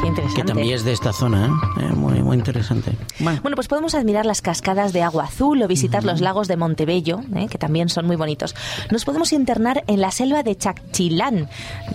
Qué 0.00 0.08
interesante. 0.08 0.40
Que 0.42 0.46
también 0.46 0.74
es 0.74 0.84
de 0.84 0.92
esta 0.92 1.12
zona, 1.12 1.46
¿eh? 1.46 1.84
Eh, 1.84 1.92
muy, 1.94 2.22
muy 2.22 2.36
interesante. 2.36 2.92
Bueno, 3.20 3.40
Bueno, 3.42 3.54
pues 3.56 3.68
podemos 3.68 3.94
admirar 3.94 4.26
las 4.26 4.42
cascadas 4.42 4.92
de 4.92 5.02
agua 5.02 5.24
azul 5.24 5.62
o 5.62 5.68
visitar 5.68 6.04
los 6.04 6.20
lagos 6.20 6.48
de 6.48 6.56
Montebello, 6.56 7.20
¿eh? 7.34 7.46
que 7.48 7.58
también 7.58 7.88
son 7.88 8.06
muy 8.06 8.16
bonitos. 8.16 8.54
Nos 8.90 9.04
podemos 9.04 9.32
internar 9.32 9.84
en 9.86 10.00
la 10.00 10.10
selva 10.10 10.42
de 10.42 10.56
Chacchilán, 11.14 11.48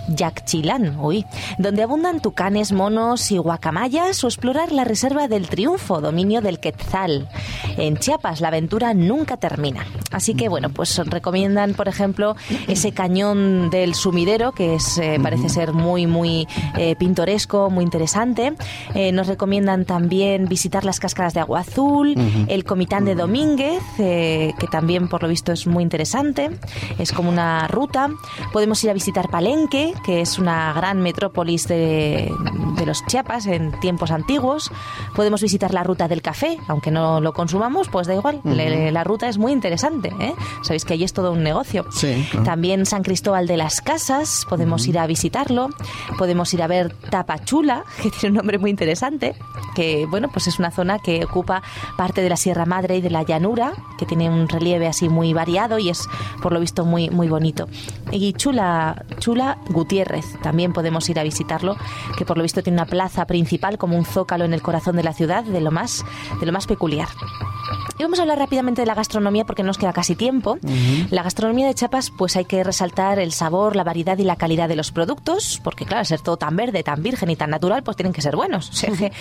Yaxchilán, 0.08 0.98
uy, 1.00 1.26
donde 1.58 1.82
abundan 1.82 2.20
tucanes, 2.20 2.72
monos 2.72 3.30
y 3.30 3.38
guacamayas 3.38 4.24
o 4.24 4.28
explorar 4.28 4.72
la 4.72 4.84
reserva 4.84 5.28
del 5.28 5.48
Triunfo, 5.48 6.00
dominio 6.00 6.40
del 6.40 6.58
Quetzal. 6.58 7.28
En 7.76 7.96
Chiapas 7.96 8.40
la 8.40 8.48
aventura 8.48 8.94
nunca 8.94 9.36
termina. 9.36 9.86
Así 10.10 10.34
que 10.34 10.48
bueno, 10.48 10.70
pues 10.70 10.96
recomiendan, 11.06 11.74
por 11.74 11.88
ejemplo, 11.88 12.36
ese 12.66 12.92
cañón 12.92 13.70
del 13.70 13.94
sumidero, 13.94 14.52
que 14.52 14.74
es, 14.74 14.98
eh, 14.98 15.18
parece 15.22 15.48
ser 15.48 15.72
muy, 15.72 16.06
muy 16.06 16.48
eh, 16.76 16.96
pintoresco, 16.96 17.70
muy 17.70 17.84
interesante. 17.84 18.54
Eh, 18.94 19.12
nos 19.12 19.26
recomiendan 19.26 19.84
también 19.84 20.46
visitar 20.46 20.84
las 20.84 20.98
cascadas 20.98 21.34
de 21.34 21.40
agua 21.40 21.60
azul, 21.60 22.14
el 22.48 22.64
Comitán 22.64 23.04
de 23.04 23.14
Domínguez, 23.14 23.82
eh, 23.98 24.52
que 24.58 24.66
también 24.66 25.08
por 25.08 25.22
lo 25.22 25.28
visto 25.28 25.52
es 25.52 25.66
muy 25.66 25.82
interesante. 25.82 26.50
Es 26.98 27.12
como 27.12 27.28
una 27.28 27.68
ruta. 27.68 28.08
Podemos 28.52 28.82
ir 28.84 28.90
a 28.90 28.92
visitar 28.92 29.09
visitar 29.10 29.28
Palenque, 29.28 29.92
que 30.04 30.20
es 30.20 30.38
una 30.38 30.72
gran 30.72 31.00
metrópolis 31.02 31.66
de, 31.66 32.32
de 32.76 32.86
los 32.86 33.04
Chiapas 33.06 33.46
en 33.46 33.72
tiempos 33.80 34.12
antiguos. 34.12 34.70
Podemos 35.16 35.42
visitar 35.42 35.74
la 35.74 35.82
ruta 35.82 36.06
del 36.06 36.22
café, 36.22 36.58
aunque 36.68 36.92
no 36.92 37.20
lo 37.20 37.32
consumamos, 37.32 37.88
pues 37.88 38.06
da 38.06 38.14
igual. 38.14 38.40
Le- 38.44 38.92
la 38.92 39.02
ruta 39.02 39.28
es 39.28 39.36
muy 39.36 39.50
interesante. 39.50 40.12
¿eh? 40.20 40.32
Sabéis 40.62 40.84
que 40.84 40.92
allí 40.94 41.02
es 41.02 41.12
todo 41.12 41.32
un 41.32 41.42
negocio. 41.42 41.86
Sí, 41.90 42.24
claro. 42.30 42.44
También 42.44 42.86
San 42.86 43.02
Cristóbal 43.02 43.48
de 43.48 43.56
las 43.56 43.80
Casas, 43.80 44.46
podemos 44.48 44.86
ir 44.86 44.96
a 44.96 45.08
visitarlo. 45.08 45.70
Podemos 46.16 46.54
ir 46.54 46.62
a 46.62 46.68
ver 46.68 46.94
Tapachula, 47.10 47.82
que 48.02 48.10
tiene 48.10 48.28
un 48.30 48.36
nombre 48.36 48.58
muy 48.58 48.70
interesante, 48.70 49.34
que 49.74 50.06
bueno, 50.06 50.28
pues 50.32 50.46
es 50.46 50.60
una 50.60 50.70
zona 50.70 51.00
que 51.00 51.24
ocupa 51.24 51.62
parte 51.96 52.22
de 52.22 52.28
la 52.28 52.36
Sierra 52.36 52.64
Madre 52.64 52.98
y 52.98 53.00
de 53.00 53.10
la 53.10 53.24
llanura, 53.24 53.72
que 53.98 54.06
tiene 54.06 54.30
un 54.30 54.48
relieve 54.48 54.86
así 54.86 55.08
muy 55.08 55.32
variado 55.32 55.80
y 55.80 55.88
es 55.88 56.06
por 56.40 56.52
lo 56.52 56.60
visto 56.60 56.84
muy 56.84 57.10
muy 57.10 57.28
bonito. 57.28 57.66
Y 58.12 58.34
Chula 58.34 58.99
Chula 59.18 59.58
Gutiérrez, 59.68 60.24
también 60.42 60.72
podemos 60.72 61.08
ir 61.08 61.18
a 61.18 61.22
visitarlo, 61.22 61.76
que 62.16 62.24
por 62.24 62.36
lo 62.36 62.42
visto 62.42 62.62
tiene 62.62 62.76
una 62.78 62.86
plaza 62.86 63.26
principal 63.26 63.78
como 63.78 63.96
un 63.96 64.04
zócalo 64.04 64.44
en 64.44 64.54
el 64.54 64.62
corazón 64.62 64.96
de 64.96 65.02
la 65.02 65.12
ciudad, 65.12 65.44
de 65.44 65.60
lo 65.60 65.70
más 65.70 66.04
de 66.40 66.46
lo 66.46 66.52
más 66.52 66.66
peculiar. 66.66 67.08
Y 67.98 68.02
vamos 68.02 68.18
a 68.18 68.22
hablar 68.22 68.38
rápidamente 68.38 68.80
de 68.82 68.86
la 68.86 68.94
gastronomía 68.94 69.44
porque 69.44 69.62
nos 69.62 69.76
queda 69.78 69.92
casi 69.92 70.14
tiempo. 70.16 70.58
La 71.10 71.22
gastronomía 71.22 71.66
de 71.66 71.74
Chiapas, 71.74 72.10
pues 72.10 72.34
hay 72.36 72.44
que 72.46 72.64
resaltar 72.64 73.18
el 73.18 73.32
sabor, 73.32 73.76
la 73.76 73.84
variedad 73.84 74.16
y 74.18 74.24
la 74.24 74.36
calidad 74.36 74.68
de 74.68 74.76
los 74.76 74.90
productos, 74.90 75.60
porque 75.62 75.84
claro, 75.84 76.00
al 76.00 76.06
ser 76.06 76.20
todo 76.20 76.36
tan 76.36 76.56
verde, 76.56 76.82
tan 76.82 77.02
virgen 77.02 77.30
y 77.30 77.36
tan 77.36 77.50
natural, 77.50 77.82
pues 77.82 77.96
tienen 77.96 78.12
que 78.12 78.22
ser 78.22 78.36
buenos. 78.36 78.70
O 78.70 78.72
sea 78.72 78.90
que- 78.92 79.12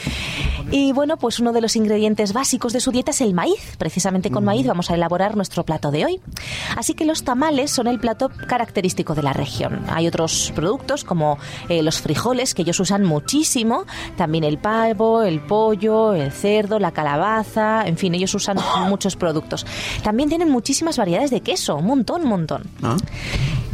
y 0.71 0.93
bueno, 0.93 1.17
pues 1.17 1.39
uno 1.39 1.51
de 1.51 1.61
los 1.61 1.75
ingredientes 1.75 2.31
básicos 2.33 2.71
de 2.73 2.79
su 2.79 2.91
dieta 2.91 3.11
es 3.11 3.19
el 3.21 3.33
maíz. 3.33 3.75
Precisamente 3.77 4.31
con 4.31 4.45
maíz 4.45 4.65
vamos 4.65 4.89
a 4.89 4.95
elaborar 4.95 5.35
nuestro 5.35 5.65
plato 5.65 5.91
de 5.91 6.05
hoy. 6.05 6.21
Así 6.77 6.93
que 6.93 7.03
los 7.05 7.23
tamales 7.23 7.71
son 7.71 7.87
el 7.87 7.99
plato 7.99 8.29
característico 8.47 9.13
de 9.13 9.23
la 9.23 9.33
región. 9.33 9.68
Hay 9.89 10.07
otros 10.07 10.51
productos 10.55 11.03
como 11.03 11.37
eh, 11.67 11.81
los 11.81 12.01
frijoles, 12.01 12.53
que 12.53 12.63
ellos 12.63 12.79
usan 12.79 13.03
muchísimo, 13.03 13.85
también 14.17 14.43
el 14.43 14.57
pavo, 14.57 15.23
el 15.23 15.39
pollo, 15.39 16.13
el 16.13 16.31
cerdo, 16.31 16.79
la 16.79 16.91
calabaza, 16.91 17.87
en 17.87 17.97
fin, 17.97 18.15
ellos 18.15 18.33
usan 18.33 18.57
muchos 18.87 19.15
productos. 19.15 19.65
También 20.03 20.29
tienen 20.29 20.49
muchísimas 20.49 20.97
variedades 20.97 21.31
de 21.31 21.41
queso, 21.41 21.77
un 21.77 21.85
montón, 21.85 22.23
un 22.23 22.29
montón. 22.29 22.63
Ah, 22.83 22.97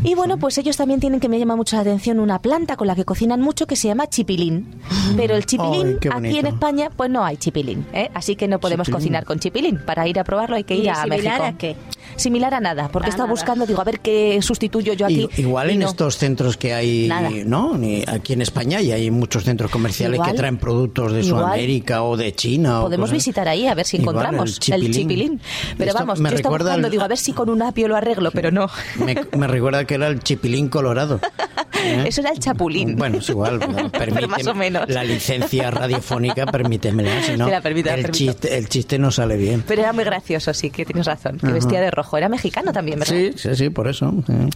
Y 0.05 0.15
bueno, 0.15 0.37
pues 0.37 0.57
ellos 0.57 0.77
también 0.77 0.99
tienen 0.99 1.19
que 1.19 1.27
me 1.29 1.39
llama 1.39 1.55
mucho 1.55 1.75
la 1.75 1.81
atención 1.81 2.19
una 2.19 2.39
planta 2.41 2.77
con 2.77 2.87
la 2.87 2.95
que 2.95 3.03
cocinan 3.05 3.41
mucho 3.41 3.65
que 3.67 3.75
se 3.75 3.87
llama 3.87 4.07
chipilín. 4.07 4.67
Pero 5.17 5.35
el 5.35 5.45
chipilín 5.45 5.97
Ay, 6.03 6.09
aquí 6.29 6.37
en 6.39 6.45
España 6.47 6.89
pues 6.95 7.09
no 7.09 7.25
hay 7.25 7.37
chipilín, 7.37 7.85
¿eh? 7.93 8.09
así 8.13 8.35
que 8.35 8.47
no 8.47 8.59
podemos 8.59 8.85
Chipilín. 8.85 9.01
cocinar 9.03 9.25
con 9.25 9.39
chipilín. 9.39 9.79
Para 9.85 10.07
ir 10.07 10.19
a 10.19 10.23
probarlo 10.23 10.55
hay 10.55 10.63
que 10.63 10.75
ir 10.75 10.85
¿Y 10.85 10.89
a 10.89 10.95
similar 10.95 11.19
México. 11.41 11.43
a 11.43 11.51
qué? 11.57 11.75
Similar 12.17 12.53
a 12.53 12.59
nada, 12.61 12.87
porque 12.89 13.07
A 13.07 13.09
estaba 13.09 13.25
nada. 13.27 13.33
buscando, 13.33 13.65
digo, 13.65 13.81
a 13.81 13.83
ver 13.83 13.99
qué 13.99 14.39
sustituyo 14.41 14.93
yo 14.93 15.05
aquí. 15.05 15.27
Igual 15.37 15.71
y 15.71 15.73
en 15.73 15.79
no. 15.79 15.87
estos 15.87 16.17
centros 16.17 16.55
que 16.55 16.73
hay, 16.73 17.07
Nada. 17.07 17.29
¿no? 17.45 17.77
Ni 17.77 18.03
aquí 18.07 18.33
en 18.33 18.41
España 18.41 18.79
y 18.81 18.91
hay 18.91 19.11
muchos 19.11 19.43
centros 19.43 19.69
comerciales 19.71 20.15
Igual. 20.15 20.31
que 20.31 20.37
traen 20.37 20.57
productos 20.57 21.11
de. 21.11 21.23
Sudamérica 21.23 22.03
o 22.03 22.15
de 22.15 22.33
China. 22.33 22.81
Podemos 22.81 23.11
visitar 23.11 23.47
ahí 23.49 23.67
a 23.67 23.73
ver 23.73 23.85
si 23.85 23.97
Igual, 23.97 24.15
encontramos 24.17 24.59
el 24.69 24.91
chipilín. 24.93 25.41
Pero 25.77 25.89
Esto 25.91 25.99
vamos, 25.99 26.19
me 26.19 26.29
yo 26.29 26.35
estaba 26.35 26.57
buscando, 26.57 26.87
al- 26.87 26.91
digo, 26.91 27.03
a 27.03 27.07
ver 27.07 27.17
si 27.17 27.33
con 27.33 27.49
un 27.49 27.61
apio 27.63 27.87
lo 27.87 27.95
arreglo, 27.97 28.31
pero 28.31 28.51
no. 28.51 28.67
Me, 29.03 29.15
me 29.37 29.47
recuerda 29.47 29.85
que 29.85 29.94
era 29.95 30.07
el 30.07 30.19
chipilín 30.21 30.69
colorado. 30.69 31.19
¿eh? 31.85 32.05
Eso 32.07 32.21
era 32.21 32.31
el 32.31 32.39
chapulín. 32.39 32.95
Bueno, 32.95 33.17
es 33.17 33.29
igual. 33.29 33.59
más 34.27 34.47
o 34.47 34.53
menos. 34.53 34.89
La 34.89 35.03
licencia 35.03 35.71
radiofónica, 35.71 36.45
permítemela. 36.45 37.21
Si 37.21 37.37
no, 37.37 37.47
la 37.49 37.61
permito, 37.61 37.89
el, 37.89 38.09
chiste, 38.11 38.57
el 38.57 38.69
chiste 38.69 38.97
no 38.99 39.11
sale 39.11 39.37
bien. 39.37 39.63
Pero 39.67 39.81
era 39.81 39.93
muy 39.93 40.03
gracioso, 40.03 40.53
sí, 40.53 40.69
que 40.69 40.85
tienes 40.85 41.05
razón. 41.05 41.37
Que 41.37 41.47
Ajá. 41.47 41.55
vestía 41.55 41.81
de 41.81 41.91
rojo. 41.91 42.17
Era 42.17 42.29
mexicano 42.29 42.71
también, 42.71 42.99
¿verdad? 42.99 43.15
Sí, 43.15 43.33
sí, 43.35 43.55
sí, 43.55 43.69
por 43.69 43.87
eso. 43.87 44.13
¿eh? 44.29 44.49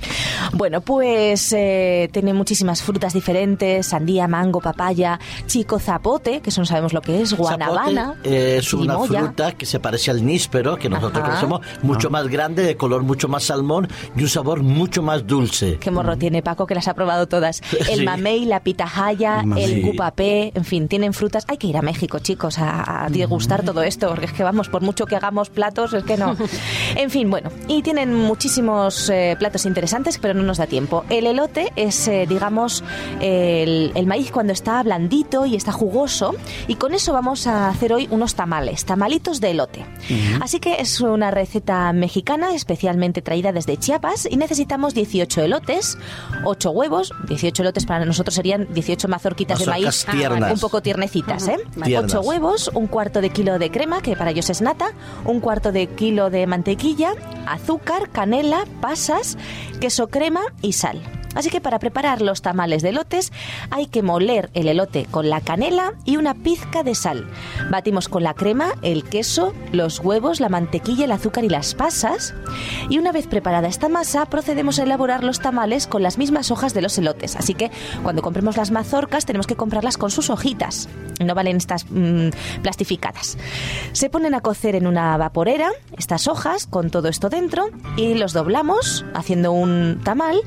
Bueno, 0.53 0.81
pues 0.81 1.53
eh, 1.53 2.09
tiene 2.11 2.33
muchísimas 2.33 2.81
frutas 2.81 3.13
diferentes, 3.13 3.87
sandía, 3.87 4.27
mango, 4.27 4.61
papaya, 4.61 5.19
chico 5.45 5.79
zapote, 5.79 6.41
que 6.41 6.49
eso 6.49 6.61
no 6.61 6.65
sabemos 6.65 6.93
lo 6.93 7.01
que 7.01 7.21
es, 7.21 7.33
guanabana, 7.33 8.07
Zapote 8.07 8.57
es 8.57 8.73
una 8.73 8.99
fruta 8.99 9.51
que 9.53 9.65
se 9.65 9.79
parece 9.79 10.11
al 10.11 10.25
níspero, 10.25 10.77
que 10.77 10.89
nosotros 10.89 11.23
conocemos, 11.23 11.61
mucho 11.81 12.09
más 12.09 12.27
grande, 12.27 12.63
de 12.63 12.77
color 12.77 13.03
mucho 13.03 13.27
más 13.27 13.43
salmón 13.43 13.87
y 14.15 14.21
un 14.21 14.29
sabor 14.29 14.63
mucho 14.63 15.01
más 15.01 15.18
dulce. 15.25 15.77
Qué 15.79 15.91
morro 15.91 16.17
tiene 16.17 16.41
Paco, 16.41 16.65
que 16.67 16.75
las 16.75 16.87
ha 16.87 16.93
probado 16.93 17.27
todas. 17.27 17.61
El 17.89 17.99
Sí. 17.99 18.05
mamey, 18.05 18.45
la 18.45 18.61
pitahaya, 18.61 19.43
Mamey. 19.43 19.63
el 19.63 19.81
cupapé, 19.81 20.51
en 20.55 20.63
fin, 20.65 20.87
tienen 20.87 21.13
frutas. 21.13 21.45
Hay 21.47 21.57
que 21.57 21.67
ir 21.67 21.77
a 21.77 21.81
México, 21.81 22.19
chicos, 22.19 22.57
a, 22.59 23.05
a 23.05 23.09
degustar 23.09 23.63
todo 23.63 23.81
esto, 23.83 24.07
porque 24.09 24.25
es 24.25 24.33
que 24.33 24.43
vamos, 24.43 24.69
por 24.69 24.81
mucho 24.81 25.05
que 25.05 25.15
hagamos 25.15 25.49
platos, 25.49 25.93
es 25.93 26.03
que 26.03 26.17
no. 26.17 26.35
En 26.95 27.09
fin, 27.09 27.29
bueno, 27.29 27.49
y 27.67 27.81
tienen 27.81 28.13
muchísimos 28.15 29.09
eh, 29.09 29.35
platos 29.39 29.65
interesantes, 29.65 30.17
pero 30.17 30.33
no 30.33 30.43
nos 30.43 30.57
da 30.57 30.67
tiempo. 30.67 31.03
El 31.09 31.27
elote 31.27 31.71
es, 31.75 32.07
eh, 32.07 32.25
digamos, 32.27 32.83
el, 33.21 33.91
el 33.95 34.05
maíz 34.07 34.31
cuando 34.31 34.53
está 34.53 34.81
blandito 34.83 35.45
y 35.45 35.55
está 35.55 35.71
jugoso, 35.71 36.35
y 36.67 36.75
con 36.75 36.93
eso 36.93 37.13
vamos 37.13 37.47
a 37.47 37.69
hacer 37.69 37.93
hoy 37.93 38.07
unos 38.11 38.35
tamales, 38.35 38.85
tamalitos 38.85 39.39
de 39.41 39.51
elote. 39.51 39.85
Así 40.41 40.59
que 40.59 40.75
es 40.79 40.99
una 41.01 41.31
receta 41.31 41.91
mexicana 41.93 42.53
especialmente 42.55 43.21
traída 43.21 43.51
desde 43.51 43.77
Chiapas 43.77 44.27
y 44.29 44.37
necesitamos 44.37 44.93
18 45.09 45.41
elotes, 45.41 45.97
8 46.45 46.71
huevos, 46.71 47.13
18 47.27 47.63
elotes 47.63 47.85
para 47.85 48.05
nosotros 48.05 48.35
serían 48.35 48.67
18 48.73 49.07
mazorquitas 49.07 49.59
de 49.59 49.65
Mazorcas 49.65 50.05
maíz 50.07 50.19
tiernas. 50.19 50.53
un 50.53 50.59
poco 50.59 50.81
tiernecitas, 50.81 51.47
¿eh? 51.47 51.57
Tiernas. 51.83 52.13
8 52.13 52.21
huevos, 52.21 52.69
un 52.73 52.87
cuarto 52.87 53.21
de 53.21 53.31
kilo 53.31 53.59
de 53.59 53.71
crema, 53.71 54.01
que 54.01 54.15
para 54.15 54.31
ellos 54.31 54.49
es 54.49 54.61
nata, 54.61 54.91
un 55.25 55.39
cuarto 55.39 55.71
de 55.71 55.87
kilo 55.87 56.29
de 56.29 56.45
mantequilla, 56.47 57.13
azúcar, 57.47 58.09
canela, 58.11 58.65
pasas, 58.81 59.37
queso 59.79 60.07
crema 60.07 60.41
y 60.61 60.73
sal. 60.73 61.18
Así 61.35 61.49
que 61.49 61.61
para 61.61 61.79
preparar 61.79 62.21
los 62.21 62.41
tamales 62.41 62.81
de 62.81 62.89
elotes 62.89 63.31
hay 63.69 63.87
que 63.87 64.03
moler 64.03 64.49
el 64.53 64.67
elote 64.67 65.05
con 65.09 65.29
la 65.29 65.41
canela 65.41 65.93
y 66.05 66.17
una 66.17 66.33
pizca 66.33 66.83
de 66.83 66.95
sal. 66.95 67.29
Batimos 67.69 68.09
con 68.09 68.23
la 68.23 68.33
crema, 68.33 68.73
el 68.81 69.03
queso, 69.03 69.53
los 69.71 69.99
huevos, 69.99 70.39
la 70.39 70.49
mantequilla, 70.49 71.05
el 71.05 71.11
azúcar 71.11 71.43
y 71.43 71.49
las 71.49 71.75
pasas. 71.75 72.33
Y 72.89 72.97
una 72.97 73.11
vez 73.11 73.27
preparada 73.27 73.67
esta 73.67 73.89
masa, 73.89 74.25
procedemos 74.25 74.79
a 74.79 74.83
elaborar 74.83 75.23
los 75.23 75.39
tamales 75.39 75.87
con 75.87 76.03
las 76.03 76.17
mismas 76.17 76.51
hojas 76.51 76.73
de 76.73 76.81
los 76.81 76.97
elotes. 76.97 77.35
Así 77.35 77.53
que 77.53 77.71
cuando 78.03 78.21
compremos 78.21 78.57
las 78.57 78.71
mazorcas 78.71 79.25
tenemos 79.25 79.47
que 79.47 79.55
comprarlas 79.55 79.97
con 79.97 80.11
sus 80.11 80.29
hojitas. 80.29 80.89
No 81.19 81.35
valen 81.35 81.57
estas 81.57 81.85
mm, 81.89 82.29
plastificadas. 82.61 83.37
Se 83.91 84.09
ponen 84.09 84.33
a 84.33 84.41
cocer 84.41 84.75
en 84.75 84.87
una 84.87 85.17
vaporera 85.17 85.69
estas 85.97 86.27
hojas 86.27 86.65
con 86.65 86.89
todo 86.89 87.09
esto 87.09 87.29
dentro 87.29 87.65
y 87.97 88.13
los 88.13 88.33
doblamos 88.33 89.05
haciendo 89.13 89.51
un 89.51 89.99
tamal 90.03 90.39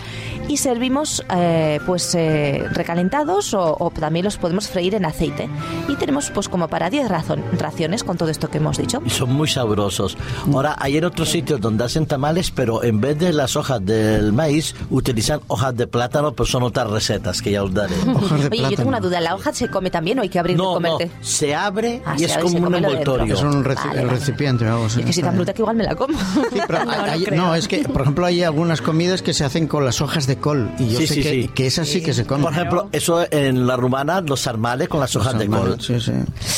y 0.48 0.56
servimos 0.72 1.22
eh, 1.36 1.80
pues 1.86 2.14
eh, 2.14 2.64
recalentados 2.72 3.52
o, 3.52 3.76
o 3.78 3.90
también 3.90 4.24
los 4.24 4.38
podemos 4.38 4.68
freír 4.68 4.94
en 4.94 5.04
aceite. 5.04 5.48
Y 5.88 5.96
tenemos 5.96 6.30
pues 6.30 6.48
como 6.48 6.66
para 6.68 6.88
10 6.88 7.10
razon- 7.10 7.42
raciones 7.58 8.02
con 8.04 8.16
todo 8.16 8.30
esto 8.30 8.48
que 8.48 8.56
hemos 8.56 8.78
dicho. 8.78 9.02
Y 9.04 9.10
son 9.10 9.32
muy 9.32 9.48
sabrosos. 9.48 10.16
Ahora, 10.52 10.74
hay 10.78 10.96
en 10.96 11.04
otros 11.04 11.28
sitios 11.30 11.60
donde 11.60 11.84
hacen 11.84 12.06
tamales, 12.06 12.50
pero 12.50 12.82
en 12.82 13.00
vez 13.02 13.18
de 13.18 13.32
las 13.34 13.54
hojas 13.56 13.84
del 13.84 14.32
maíz, 14.32 14.74
utilizan 14.90 15.40
hojas 15.48 15.76
de 15.76 15.86
plátano, 15.86 16.32
pero 16.32 16.46
son 16.46 16.62
otras 16.62 16.88
recetas 16.88 17.42
que 17.42 17.50
ya 17.52 17.62
os 17.62 17.74
daré. 17.74 17.94
Hojas 18.14 18.40
de 18.40 18.46
Oye, 18.48 18.62
yo 18.62 18.68
tengo 18.68 18.68
plátano. 18.68 18.88
una 18.88 19.00
duda, 19.00 19.20
¿la 19.20 19.34
hoja 19.34 19.52
se 19.52 19.68
come 19.68 19.90
también 19.90 20.18
o 20.18 20.22
hay 20.22 20.28
que 20.30 20.38
abrirla 20.38 20.62
y 20.62 20.66
No, 20.66 20.80
no, 20.80 20.92
comerte? 20.96 21.10
se 21.20 21.54
abre 21.54 22.00
Ah, 22.06 22.14
y 22.16 22.20
se 22.20 22.24
es 22.26 22.36
abre 22.36 22.48
y 22.48 22.52
como 22.54 22.66
un 22.68 22.74
envoltorio. 22.76 23.34
Es 23.34 23.42
un 23.42 23.62
reci- 23.64 23.86
Vale, 23.88 24.00
el 24.00 24.06
vale. 24.06 24.18
recipiente 24.18 24.66
así. 24.66 24.98
Y 24.98 25.00
es 25.02 25.06
que 25.06 25.12
si 25.12 25.22
tan 25.22 25.34
bruta 25.36 25.52
que 25.52 25.60
igual 25.62 25.76
me 25.76 25.84
la 25.84 25.94
como. 25.94 26.18
Sí, 26.18 26.60
pero 26.66 26.84
No, 26.86 26.90
hay- 26.92 27.26
no 27.30 27.36
no, 27.48 27.54
es 27.54 27.68
que, 27.68 27.78
por 27.88 28.02
ejemplo, 28.02 28.24
hay 28.26 28.42
algunas 28.42 28.80
comidas 28.80 29.20
que 29.22 29.34
se 29.34 29.44
hacen 29.44 29.66
con 29.66 29.84
las 29.84 30.00
hojas 30.00 30.26
de 30.26 30.36
col. 30.36 30.61
Y 30.78 30.88
yo 30.88 30.98
Sí, 30.98 31.06
sé 31.06 31.14
sí, 31.14 31.22
que, 31.22 31.30
sí. 31.30 31.48
que 31.48 31.66
esas 31.66 31.88
sí 31.88 32.02
que 32.02 32.12
se 32.14 32.24
comen. 32.26 32.44
Por 32.44 32.52
ejemplo, 32.52 32.88
eso 32.92 33.24
en 33.30 33.66
la 33.66 33.76
rumana, 33.76 34.20
los 34.20 34.40
sarmales 34.40 34.88
con 34.88 35.00
las 35.00 35.14
hojas 35.16 35.38
de 35.38 35.46
col. 35.48 35.76
Sí, 35.80 36.00
sí. 36.00 36.12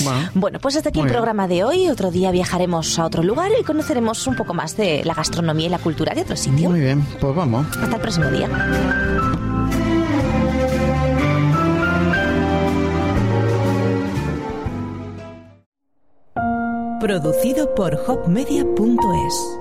Bueno, 0.05 0.31
Bueno, 0.35 0.59
pues 0.61 0.77
hasta 0.77 0.89
aquí 0.91 0.99
Muy 0.99 1.07
el 1.07 1.11
bien. 1.13 1.17
programa 1.17 1.49
de 1.49 1.65
hoy. 1.65 1.89
Otro 1.89 2.11
día 2.11 2.31
viajaremos 2.31 2.99
a 2.99 3.05
otro 3.07 3.23
lugar 3.23 3.51
y 3.61 3.65
conoceremos 3.65 4.27
un 4.27 4.37
poco 4.37 4.55
más 4.55 4.77
de 4.77 5.05
la 5.05 5.15
gastronomía 5.15 5.67
y 5.67 5.71
la 5.71 5.79
cultura 5.79 6.15
de 6.15 6.23
otro 6.23 6.37
sitio. 6.37 6.71
muy 6.71 6.81
bien, 6.81 7.07
pues 7.21 7.35
vamos. 7.35 7.67
Hasta 7.77 7.97
el 7.97 8.03
próximo 8.03 8.27
día. 8.31 8.49
Producido 17.01 17.75
por 17.75 17.95
hopmedia.es 18.07 19.59